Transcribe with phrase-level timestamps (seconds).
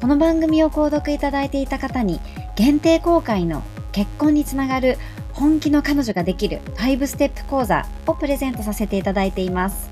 [0.00, 2.20] この番組を購読いただいていた方に
[2.56, 3.62] 限定公開の
[3.92, 4.98] 結婚につながる
[5.32, 9.90] 本気の彼女ができる5ステップ講座をプレゼントさせていただいています。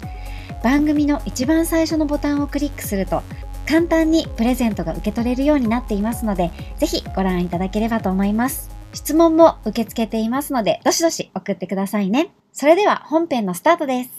[0.62, 3.22] 番組の一番最初のボタンをクリックすると
[3.66, 8.70] 簡単にプレゼントが受け取れるようになっていますので、ぜひご覧いただければと思います。
[8.92, 12.34] 質問も受け付けていますので、どしどし送ってくださいね。
[12.52, 14.10] それでは本編のスタートです。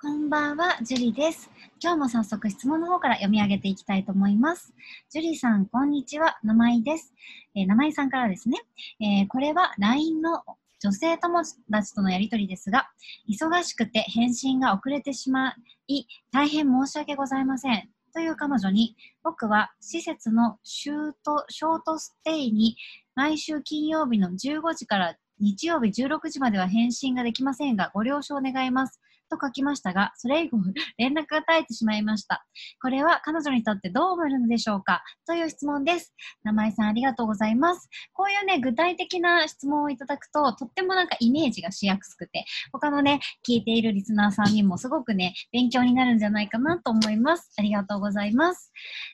[0.00, 1.50] こんばんは、ジュリです。
[1.80, 4.72] 今日も早速質問の方から読み上げていきたいと思います。
[5.10, 6.38] ジュリーさん、こんにちは。
[6.42, 7.14] 名前です。
[7.54, 8.58] えー、名前さんからですね。
[9.00, 10.42] えー、これは LINE の
[10.80, 12.88] 女性友達とのやりとりですが、
[13.30, 15.54] 忙しくて返信が遅れてしま
[15.86, 17.88] い、大変申し訳ございません。
[18.12, 22.76] という彼女に、僕は施設のシュート、ショートステイに
[23.14, 29.00] 毎週金曜日の15時から日曜日16時までは返信ができませんが、ご了承願います。
[29.28, 30.58] と書きましたが、それ以後
[30.96, 32.44] 連絡が絶えてしまいました。
[32.80, 35.02] これは彼女にとってどう思えるのでしょうか？
[35.26, 36.14] という質問です。
[36.44, 37.88] 名前さんありがとうございます。
[38.12, 47.52] こういうね、具体的な質問をいただくと、とってもなんかイメージがしやすくて、他のね、聞いているリスナーさんにもすごくね、勉強になるんじゃないかなと思います。
[47.58, 48.72] ありがとうございます。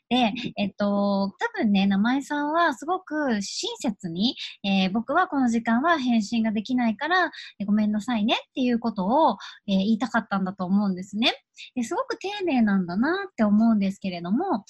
[0.08, 7.30] で、えっと、多分ね、名前さんはすごく親切に、えー、僕はこの時間は返信ができないから、
[7.66, 9.36] ごめんなさいねっていうことを、
[9.66, 11.32] えー、言いたかったんだと思うんですね。
[11.74, 14.64] ですごく丁寧なんだなって思うんですけれども、なん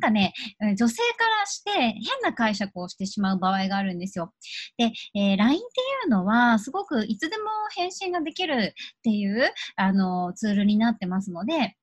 [0.00, 0.32] かね、
[0.76, 4.32] 女性からして変な解釈をしてしまう場合があるんですよ。
[4.76, 5.60] で、えー、LINE ってい
[6.06, 7.44] うのは、すごくいつでも
[7.76, 11.76] 返信ができるっていう、あの、ツールになってますので、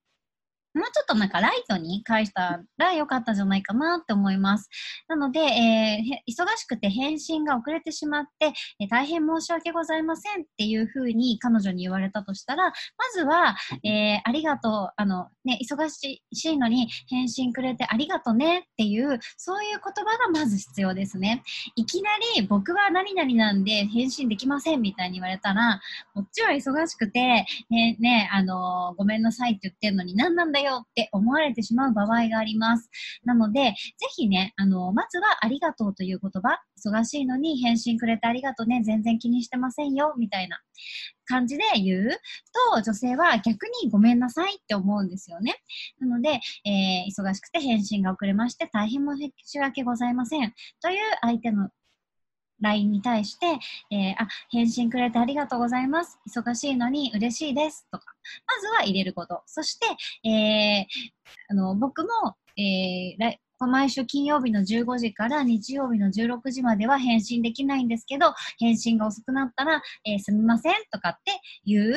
[0.74, 4.70] もうちょっとなんかライトに返したらよかったんじゃないかなって思います。
[5.08, 12.74] なので、えー、忙しくて返信が遅れてしまって、えー、大変申し訳ございませんっていうふうに彼女に言われたとしたら、ま
[13.14, 21.44] ずは、えー、ありがとう、あの、ね、忙しいのに返信くれてありがとねっていう、そういう言葉がまず必要ですね。
[21.76, 25.82] いきなり僕は何々なんで返信できませんみたいに言われたら、
[26.14, 32.90] こっちは忙しくて、ね、ね、あのごめんなさいって言ってんのに何なんだよよって思われてしまう場合があります。
[33.24, 33.74] なので、ぜ
[34.16, 40.60] ひね、あの、まずはありがとうという言葉、忙しいのに返信くれてありがとうね、全然気にしてませんよ、みたいな
[41.26, 42.10] 感じで言う
[42.74, 45.56] と、女性は逆にごめんなさいって思うんですよね。
[46.00, 50.54] なので、えー、忙しくて返信が遅れまして大変申し訳ございません。
[50.82, 51.70] という相手の
[52.62, 53.48] LINE に対して、
[53.92, 56.20] えー、あ、返信くれてありがとうございます。
[56.30, 57.88] 忙しいのに嬉しいです。
[57.92, 58.11] とか、
[58.48, 59.42] まずは入れること。
[59.46, 60.86] そして、えー、
[61.50, 62.09] あの、僕も、
[62.58, 63.20] えー、
[63.68, 71.32] 毎週金曜日の15時から日曜日の16時までは返信できないんですけど、返信が遅くなったら、えー、すみませんとかって
[71.66, 71.94] 言う。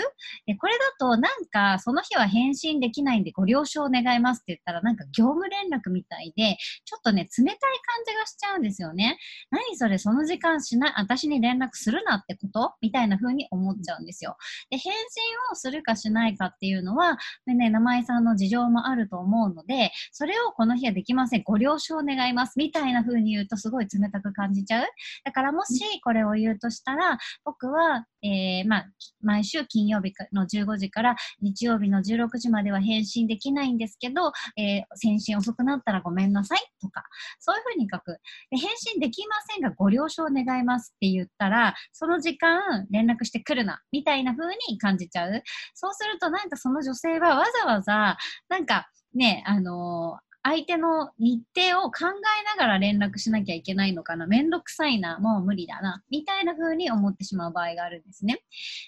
[0.46, 7.58] で、これだとなんかその日は返信できないんでご了承願いますって言ったらなんか業務連絡みたいで、ちょっとね、冷たい感
[8.06, 9.18] じがしちゃうんですよね。
[9.50, 12.74] 何それその時間しない、私に連絡するなってこと？
[12.80, 14.36] みたいな風に思っちゃうんですよ。
[14.70, 15.22] で、返信
[15.52, 21.42] をするかしないかっていうのは、ね、名前さんの事情もあると思うので、それをこの日はできません。
[21.44, 24.86] ご了承願いますみたいな風に言うとすごい冷たく感じちゃう？
[25.24, 28.86] だからもしこれを言うとしたら、僕は、えー、まあ、
[29.22, 37.04] 毎週金曜日の15時から日曜日の16時までは返信できないんですけど、えー、返信遅くなったらごめんなさいとか、
[37.38, 38.18] そういう風に書く。
[38.50, 45.42] で返信できませんがご了承願いますって言ったら、その時間連絡してくるな、みたいな風に感じちゃう。
[45.74, 48.16] そうするとなんかその女性はわざわざ、
[48.48, 58.42] なんかね、あのー相手の日程を考えながら連絡しなきゃいけないのかな、めんどくさいな、もう無理だな、みたいな風に思ってしまう場合があるんですね。